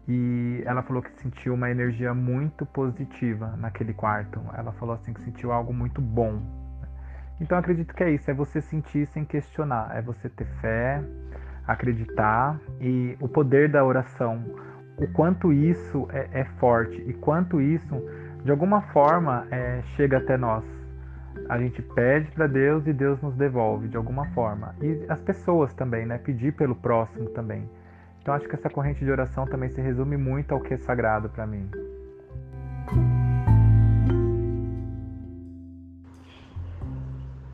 e 0.06 0.62
ela 0.64 0.80
falou 0.84 1.02
que 1.02 1.10
sentiu 1.20 1.54
uma 1.54 1.72
energia 1.72 2.14
muito 2.14 2.64
positiva 2.64 3.56
naquele 3.56 3.92
quarto. 3.92 4.40
Ela 4.56 4.70
falou 4.70 4.94
assim 4.94 5.12
que 5.12 5.22
sentiu 5.22 5.50
algo 5.50 5.74
muito 5.74 6.00
bom. 6.00 6.40
Então 7.40 7.58
acredito 7.58 7.96
que 7.96 8.04
é 8.04 8.12
isso, 8.12 8.30
é 8.30 8.34
você 8.34 8.60
sentir 8.60 9.08
sem 9.08 9.24
questionar, 9.24 9.90
é 9.92 10.00
você 10.00 10.28
ter 10.28 10.46
fé, 10.60 11.02
acreditar 11.66 12.60
e 12.80 13.16
o 13.18 13.26
poder 13.26 13.68
da 13.68 13.84
oração 13.84 14.40
o 15.02 15.08
quanto 15.08 15.52
isso 15.52 16.06
é, 16.12 16.28
é 16.32 16.44
forte 16.60 17.02
e 17.06 17.12
quanto 17.12 17.60
isso, 17.60 18.00
de 18.44 18.50
alguma 18.50 18.82
forma, 18.92 19.46
é, 19.50 19.82
chega 19.96 20.18
até 20.18 20.36
nós. 20.36 20.64
A 21.48 21.58
gente 21.58 21.82
pede 21.82 22.30
para 22.30 22.46
Deus 22.46 22.86
e 22.86 22.92
Deus 22.92 23.20
nos 23.20 23.34
devolve 23.34 23.88
de 23.88 23.96
alguma 23.96 24.26
forma. 24.26 24.74
E 24.80 25.04
as 25.08 25.20
pessoas 25.20 25.74
também, 25.74 26.06
né? 26.06 26.18
Pedir 26.18 26.52
pelo 26.52 26.74
próximo 26.74 27.30
também. 27.30 27.68
Então 28.20 28.32
acho 28.34 28.48
que 28.48 28.54
essa 28.54 28.70
corrente 28.70 29.04
de 29.04 29.10
oração 29.10 29.44
também 29.46 29.70
se 29.70 29.80
resume 29.80 30.16
muito 30.16 30.52
ao 30.52 30.60
que 30.60 30.74
é 30.74 30.76
sagrado 30.76 31.28
para 31.28 31.46
mim. 31.46 31.68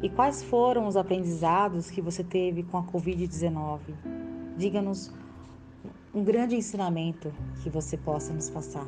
E 0.03 0.11
quais 0.11 0.45
foram 0.45 0.87
os 0.87 0.97
aprendizados 0.97 1.91
que 1.91 2.03
você 2.03 2.23
teve 2.23 2.63
com 2.63 2.77
a 2.77 2.83
Covid-19? 2.83 3.81
Diga-nos 4.57 5.13
um 6.19 6.25
grande 6.25 6.57
ensinamento 6.57 7.33
que 7.63 7.71
você 7.71 7.97
possa 7.97 8.33
nos 8.33 8.51
passar. 8.51 8.85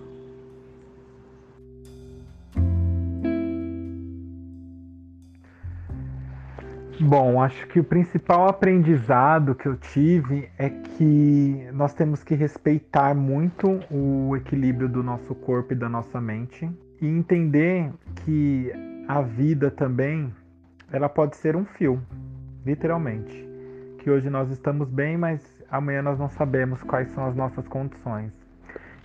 Bom, 7.00 7.40
acho 7.40 7.66
que 7.68 7.78
o 7.80 7.84
principal 7.84 8.48
aprendizado 8.48 9.54
que 9.54 9.66
eu 9.66 9.76
tive 9.76 10.50
é 10.58 10.68
que 10.68 11.66
nós 11.72 11.94
temos 11.94 12.22
que 12.22 12.34
respeitar 12.34 13.14
muito 13.14 13.80
o 13.90 14.36
equilíbrio 14.36 14.88
do 14.88 15.02
nosso 15.02 15.34
corpo 15.34 15.72
e 15.72 15.76
da 15.76 15.88
nossa 15.88 16.20
mente 16.20 16.68
e 17.00 17.06
entender 17.06 17.90
que 18.24 18.70
a 19.08 19.22
vida 19.22 19.70
também 19.70 20.34
ela 20.92 21.08
pode 21.08 21.36
ser 21.36 21.56
um 21.56 21.64
fio, 21.64 22.02
literalmente. 22.66 23.48
Que 24.00 24.10
hoje 24.10 24.28
nós 24.28 24.50
estamos 24.50 24.90
bem, 24.90 25.16
mas 25.16 25.49
amanhã 25.70 26.02
nós 26.02 26.18
não 26.18 26.28
sabemos 26.28 26.82
quais 26.82 27.08
são 27.08 27.26
as 27.26 27.34
nossas 27.34 27.66
condições. 27.68 28.32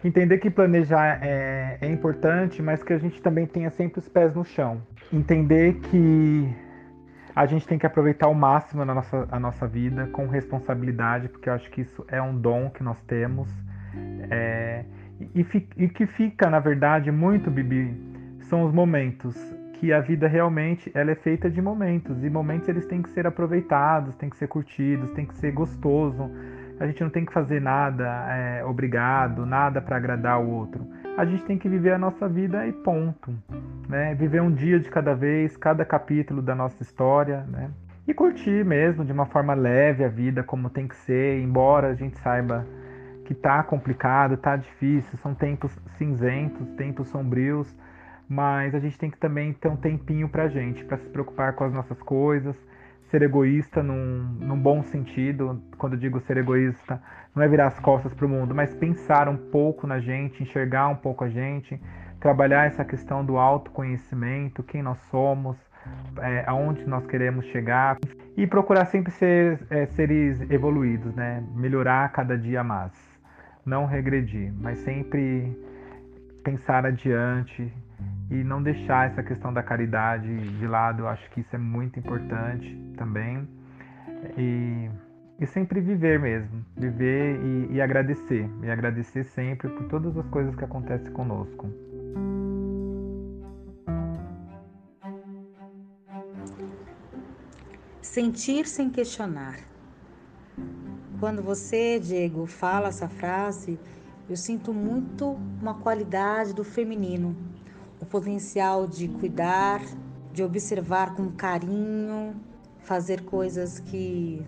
Entender 0.03 0.37
que 0.37 0.49
planejar 0.49 1.19
é, 1.21 1.77
é 1.81 1.87
importante, 1.87 2.61
mas 2.61 2.83
que 2.83 2.93
a 2.93 2.97
gente 2.97 3.21
também 3.21 3.45
tenha 3.45 3.69
sempre 3.71 3.99
os 3.99 4.07
pés 4.07 4.35
no 4.35 4.43
chão. 4.43 4.81
Entender 5.11 5.75
que 5.75 6.53
a 7.35 7.45
gente 7.45 7.67
tem 7.67 7.77
que 7.77 7.85
aproveitar 7.85 8.27
ao 8.27 8.33
máximo 8.33 8.81
a 8.81 8.85
nossa, 8.85 9.27
a 9.31 9.39
nossa 9.39 9.67
vida 9.67 10.07
com 10.07 10.27
responsabilidade, 10.27 11.27
porque 11.27 11.49
eu 11.49 11.53
acho 11.53 11.69
que 11.71 11.81
isso 11.81 12.05
é 12.07 12.21
um 12.21 12.37
dom 12.37 12.69
que 12.69 12.83
nós 12.83 13.01
temos. 13.03 13.49
É, 14.29 14.85
e, 15.33 15.45
e 15.77 15.87
que 15.87 16.05
fica, 16.05 16.49
na 16.49 16.59
verdade, 16.59 17.11
muito, 17.11 17.49
Bibi, 17.49 17.95
são 18.41 18.63
os 18.63 18.73
momentos 18.73 19.35
que 19.79 19.93
a 19.93 19.99
vida 19.99 20.27
realmente 20.27 20.91
ela 20.93 21.11
é 21.11 21.15
feita 21.15 21.49
de 21.49 21.61
momentos 21.61 22.23
e 22.23 22.29
momentos 22.29 22.67
eles 22.67 22.85
têm 22.85 23.01
que 23.01 23.09
ser 23.11 23.25
aproveitados, 23.25 24.15
têm 24.15 24.29
que 24.29 24.37
ser 24.37 24.47
curtidos, 24.47 25.11
tem 25.11 25.25
que 25.25 25.35
ser 25.35 25.51
gostoso. 25.51 26.29
A 26.79 26.85
gente 26.87 27.01
não 27.03 27.09
tem 27.09 27.23
que 27.25 27.31
fazer 27.31 27.61
nada 27.61 28.03
é, 28.29 28.65
obrigado, 28.65 29.45
nada 29.45 29.81
para 29.81 29.95
agradar 29.95 30.41
o 30.41 30.49
outro. 30.49 30.85
A 31.17 31.25
gente 31.25 31.43
tem 31.45 31.57
que 31.57 31.69
viver 31.69 31.93
a 31.93 31.97
nossa 31.97 32.27
vida 32.27 32.67
e 32.67 32.73
ponto 32.73 33.33
né? 33.87 34.15
Viver 34.15 34.41
um 34.41 34.51
dia 34.51 34.79
de 34.79 34.89
cada 34.89 35.13
vez, 35.13 35.55
cada 35.57 35.85
capítulo 35.85 36.41
da 36.41 36.55
nossa 36.55 36.81
história, 36.81 37.45
né? 37.49 37.69
E 38.07 38.13
curtir 38.13 38.63
mesmo 38.63 39.03
de 39.03 39.11
uma 39.11 39.25
forma 39.25 39.53
leve 39.53 40.03
a 40.03 40.07
vida 40.07 40.43
como 40.43 40.69
tem 40.69 40.87
que 40.87 40.95
ser, 40.95 41.41
embora 41.41 41.87
a 41.87 41.95
gente 41.95 42.17
saiba 42.19 42.65
que 43.25 43.33
tá 43.33 43.63
complicado, 43.63 44.37
tá 44.37 44.55
difícil, 44.55 45.17
são 45.17 45.33
tempos 45.33 45.75
cinzentos, 45.97 46.69
tempos 46.73 47.07
sombrios, 47.07 47.75
mas 48.27 48.73
a 48.73 48.79
gente 48.79 48.97
tem 48.97 49.09
que 49.09 49.17
também 49.17 49.53
ter 49.53 49.67
um 49.67 49.75
tempinho 49.75 50.27
pra 50.27 50.47
gente, 50.47 50.83
para 50.85 50.97
se 50.97 51.07
preocupar 51.09 51.53
com 51.53 51.63
as 51.63 51.73
nossas 51.73 52.01
coisas, 52.01 52.55
ser 53.09 53.21
egoísta 53.21 53.83
num, 53.83 54.23
num 54.39 54.59
bom 54.59 54.81
sentido. 54.83 55.61
Quando 55.77 55.95
digo 55.95 56.19
ser 56.21 56.37
egoísta, 56.37 57.01
não 57.35 57.43
é 57.43 57.47
virar 57.47 57.67
as 57.67 57.79
costas 57.79 58.13
para 58.13 58.25
o 58.25 58.29
mundo, 58.29 58.55
mas 58.55 58.73
pensar 58.73 59.29
um 59.29 59.37
pouco 59.37 59.85
na 59.85 59.99
gente, 59.99 60.41
enxergar 60.41 60.87
um 60.87 60.95
pouco 60.95 61.23
a 61.23 61.29
gente, 61.29 61.79
trabalhar 62.19 62.65
essa 62.65 62.83
questão 62.83 63.23
do 63.23 63.37
autoconhecimento, 63.37 64.63
quem 64.63 64.81
nós 64.81 64.97
somos, 65.11 65.57
é, 66.19 66.43
aonde 66.47 66.83
nós 66.87 67.05
queremos 67.05 67.45
chegar 67.45 67.97
e 68.35 68.47
procurar 68.47 68.85
sempre 68.85 69.11
ser 69.11 69.59
é, 69.69 69.85
seres 69.85 70.41
evoluídos, 70.49 71.13
né? 71.13 71.43
Melhorar 71.53 72.11
cada 72.11 72.35
dia 72.35 72.63
mais, 72.63 72.91
não 73.63 73.85
regredir, 73.85 74.51
mas 74.59 74.79
sempre 74.79 75.55
pensar 76.43 76.85
adiante 76.85 77.71
e 78.29 78.43
não 78.43 78.61
deixar 78.61 79.11
essa 79.11 79.23
questão 79.23 79.53
da 79.53 79.61
caridade 79.61 80.27
de 80.57 80.67
lado. 80.67 81.03
Eu 81.03 81.07
acho 81.07 81.29
que 81.31 81.41
isso 81.41 81.55
é 81.55 81.59
muito 81.59 81.99
importante 81.99 82.75
também 82.97 83.47
e, 84.37 84.89
e 85.39 85.45
sempre 85.47 85.79
viver 85.79 86.19
mesmo, 86.19 86.65
viver 86.75 87.39
e, 87.41 87.73
e 87.73 87.81
agradecer 87.81 88.49
e 88.63 88.69
agradecer 88.69 89.23
sempre 89.25 89.69
por 89.69 89.87
todas 89.87 90.17
as 90.17 90.27
coisas 90.27 90.55
que 90.55 90.63
acontecem 90.63 91.11
conosco. 91.11 91.69
Sentir 98.01 98.65
sem 98.65 98.89
questionar. 98.89 99.59
Quando 101.19 101.41
você, 101.41 101.99
Diego, 101.99 102.45
fala 102.45 102.87
essa 102.87 103.09
frase, 103.09 103.79
eu 104.29 104.35
sinto 104.35 104.73
muito 104.73 105.37
uma 105.61 105.73
qualidade 105.75 106.53
do 106.53 106.63
feminino, 106.63 107.35
o 108.05 108.07
potencial 108.07 108.85
de 108.85 109.07
cuidar, 109.07 109.81
de 110.31 110.43
observar 110.43 111.15
com 111.15 111.31
carinho, 111.31 112.35
fazer 112.83 113.25
coisas 113.25 113.79
que 113.79 114.45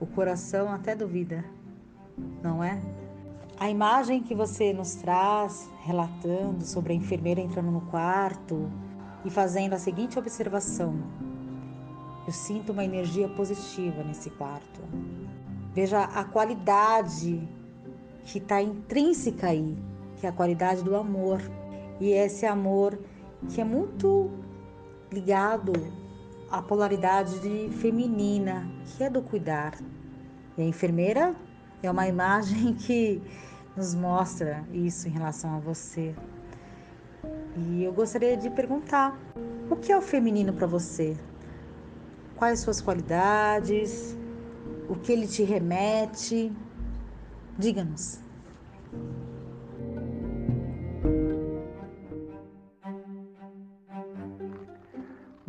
o 0.00 0.06
coração 0.06 0.72
até 0.72 0.96
duvida, 0.96 1.44
não 2.42 2.62
é? 2.62 2.80
A 3.58 3.70
imagem 3.70 4.20
que 4.20 4.34
você 4.34 4.72
nos 4.72 4.96
traz, 4.96 5.70
relatando 5.84 6.64
sobre 6.64 6.92
a 6.92 6.96
enfermeira 6.96 7.40
entrando 7.40 7.70
no 7.70 7.82
quarto 7.82 8.68
e 9.24 9.30
fazendo 9.30 9.74
a 9.74 9.78
seguinte 9.78 10.18
observação: 10.18 10.96
eu 12.26 12.32
sinto 12.32 12.72
uma 12.72 12.84
energia 12.84 13.28
positiva 13.28 14.02
nesse 14.02 14.28
quarto. 14.30 14.80
Veja 15.72 16.02
a 16.02 16.24
qualidade 16.24 17.48
que 18.24 18.38
está 18.38 18.60
intrínseca 18.60 19.48
aí, 19.48 19.78
que 20.16 20.26
é 20.26 20.30
a 20.30 20.32
qualidade 20.32 20.82
do 20.82 20.96
amor. 20.96 21.40
E 22.00 22.10
esse 22.10 22.44
amor 22.46 22.98
que 23.48 23.60
é 23.60 23.64
muito 23.64 24.30
ligado 25.12 25.72
à 26.50 26.60
polaridade 26.60 27.38
de 27.40 27.74
feminina, 27.76 28.68
que 28.84 29.04
é 29.04 29.10
do 29.10 29.22
cuidar. 29.22 29.74
E 30.56 30.62
a 30.62 30.64
enfermeira 30.64 31.34
é 31.82 31.90
uma 31.90 32.06
imagem 32.06 32.74
que 32.78 33.22
nos 33.76 33.94
mostra 33.94 34.64
isso 34.72 35.08
em 35.08 35.10
relação 35.10 35.54
a 35.54 35.58
você. 35.58 36.14
E 37.56 37.82
eu 37.82 37.92
gostaria 37.92 38.36
de 38.36 38.50
perguntar: 38.50 39.18
o 39.70 39.76
que 39.76 39.90
é 39.90 39.96
o 39.96 40.02
feminino 40.02 40.52
para 40.52 40.66
você? 40.66 41.16
quais 42.36 42.60
suas 42.60 42.80
qualidades, 42.80 44.16
o 44.88 44.94
que 44.94 45.10
ele 45.10 45.26
te 45.26 45.42
remete. 45.42 46.52
Diga-nos. 47.58 48.20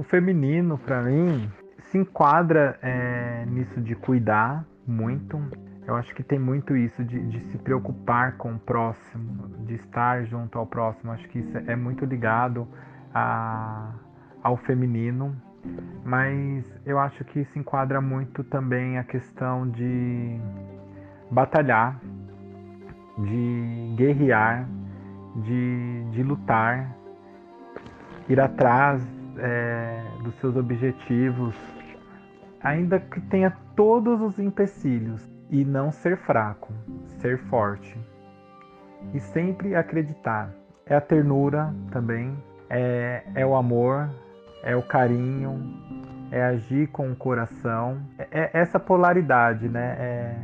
Feminino, 0.10 0.78
para 0.78 1.02
mim, 1.02 1.50
se 1.80 1.98
enquadra 1.98 2.78
é, 2.82 3.46
nisso 3.46 3.80
de 3.82 3.96
cuidar 3.96 4.66
muito. 4.86 5.42
Eu 5.86 5.96
acho 5.96 6.14
que 6.16 6.24
tem 6.24 6.38
muito 6.38 6.76
isso 6.76 7.04
de, 7.04 7.20
de, 7.28 7.40
se 7.52 7.58
preocupar 7.58 8.36
com 8.38 8.54
o 8.54 8.60
próximo, 8.60 9.48
de 9.66 9.76
estar 9.76 10.26
junto 10.26 10.58
ao 10.58 10.66
próximo. 10.66 11.12
Acho 11.12 11.28
que 11.30 11.40
isso 11.40 11.58
é 11.66 11.76
muito 11.76 12.04
ligado 12.04 12.68
a, 13.14 13.94
ao 14.44 14.58
feminino 14.58 15.36
mas 16.04 16.66
eu 16.86 16.98
acho 17.00 17.24
que 17.26 17.44
se 17.46 17.60
enquadra 17.60 18.00
muito 18.00 18.44
também 18.44 18.98
a 18.98 19.04
questão 19.04 19.70
de 19.70 20.40
batalhar, 21.30 22.00
de 23.18 23.94
guerrear, 23.98 24.68
de, 25.36 26.06
de 26.12 26.24
lutar, 26.24 26.96
ir 28.30 28.40
atrás 28.40 29.06
é, 29.40 30.04
dos 30.24 30.36
seus 30.36 30.56
objetivos, 30.56 31.56
ainda 32.62 33.00
que 33.00 33.22
tenha 33.22 33.52
todos 33.76 34.22
os 34.22 34.40
empecilhos, 34.40 35.28
e 35.50 35.64
não 35.64 35.92
ser 35.92 36.18
fraco, 36.18 36.74
ser 37.20 37.38
forte. 37.46 37.98
E 39.14 39.20
sempre 39.20 39.76
acreditar. 39.76 40.52
É 40.86 40.96
a 40.96 41.02
ternura 41.02 41.74
também, 41.92 42.38
é, 42.70 43.24
é 43.36 43.46
o 43.46 43.56
amor, 43.56 44.10
é 44.64 44.76
o 44.76 44.82
carinho, 44.82 45.74
é 46.32 46.44
agir 46.44 46.88
com 46.88 47.12
o 47.12 47.16
coração. 47.16 48.00
É, 48.18 48.28
é 48.32 48.50
essa 48.54 48.80
polaridade, 48.80 49.68
né? 49.70 49.96
É, 50.00 50.36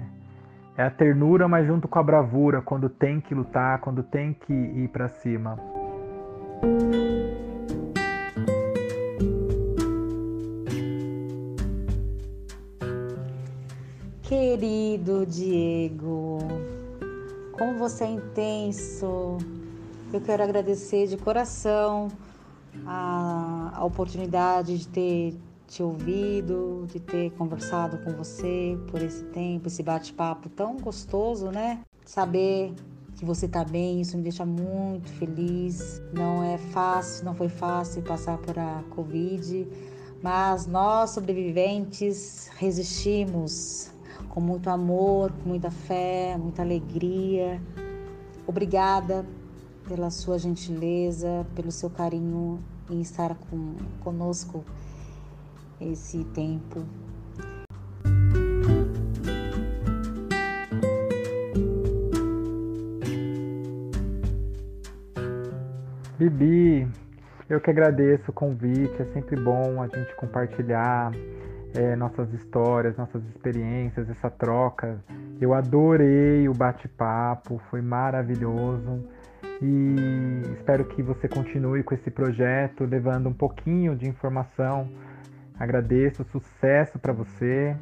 é, 0.78 0.84
a 0.84 0.90
ternura, 0.90 1.48
mas 1.48 1.68
junto 1.68 1.88
com 1.88 2.00
a 2.00 2.04
bravura, 2.04 2.62
quando 2.62 2.90
tem 2.90 3.20
que 3.22 3.34
lutar, 3.36 3.80
quando 3.80 4.04
tem 4.04 4.34
que 4.34 4.54
ir 4.54 4.88
para 4.90 5.08
cima. 5.08 5.58
Querido 14.24 15.26
Diego, 15.26 16.38
como 17.52 17.78
você 17.78 18.06
é 18.06 18.08
intenso. 18.08 19.38
Eu 20.14 20.22
quero 20.22 20.42
agradecer 20.42 21.08
de 21.08 21.18
coração 21.18 22.08
a, 22.86 23.74
a 23.76 23.84
oportunidade 23.84 24.78
de 24.78 24.88
ter 24.88 25.36
te 25.68 25.84
ouvido, 25.84 26.88
de 26.88 27.02
ter 27.02 27.32
conversado 27.32 27.98
com 27.98 28.12
você 28.12 28.80
por 28.90 29.02
esse 29.02 29.26
tempo, 29.26 29.68
esse 29.68 29.84
bate-papo 29.84 30.48
tão 30.48 30.78
gostoso, 30.78 31.52
né? 31.52 31.82
Saber 32.06 32.74
que 33.18 33.26
você 33.26 33.46
tá 33.46 33.66
bem, 33.66 34.00
isso 34.00 34.16
me 34.16 34.24
deixa 34.24 34.46
muito 34.46 35.10
feliz. 35.20 36.02
Não 36.14 36.42
é 36.42 36.58
fácil, 36.58 37.26
não 37.26 37.36
foi 37.36 37.50
fácil 37.50 38.02
passar 38.02 38.38
por 38.38 38.58
a 38.58 38.84
Covid, 38.92 39.68
mas 40.22 40.66
nós 40.66 41.10
sobreviventes 41.10 42.50
resistimos 42.56 43.93
com 44.34 44.42
muito 44.42 44.68
amor, 44.68 45.32
com 45.32 45.50
muita 45.50 45.70
fé, 45.70 46.36
muita 46.40 46.64
alegria. 46.64 47.62
Obrigada 48.48 49.24
pela 49.88 50.10
sua 50.10 50.40
gentileza, 50.40 51.46
pelo 51.54 51.72
seu 51.72 51.88
carinho 51.88 52.60
em 52.90 53.00
estar 53.00 53.36
com, 53.36 53.76
conosco 54.04 54.66
esse 55.80 56.24
tempo. 56.34 56.84
Bibi, 66.18 66.88
eu 67.48 67.62
que 67.62 67.70
agradeço 67.70 68.32
o 68.32 68.34
convite, 68.34 69.00
é 69.00 69.06
sempre 69.14 69.36
bom 69.36 69.80
a 69.80 69.86
gente 69.86 70.16
compartilhar 70.16 71.12
é, 71.76 71.96
nossas 71.96 72.32
histórias, 72.34 72.96
nossas 72.98 73.24
experiências, 73.30 74.10
essa 74.10 74.30
troca. 74.30 75.00
Eu 75.42 75.54
adorei 75.54 76.48
o 76.48 76.54
bate-papo, 76.54 77.60
foi 77.70 77.82
maravilhoso 77.82 79.04
e 79.62 80.42
espero 80.54 80.86
que 80.86 81.02
você 81.02 81.28
continue 81.28 81.84
com 81.84 81.94
esse 81.94 82.12
projeto, 82.12 82.86
levando 82.86 83.28
um 83.30 83.34
pouquinho 83.34 83.96
de 83.96 84.08
informação. 84.08 84.90
Agradeço, 85.60 86.24
sucesso 86.26 87.00
para 87.00 87.14
você, 87.14 87.76